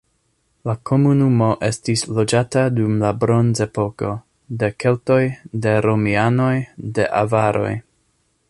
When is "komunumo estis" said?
0.89-2.03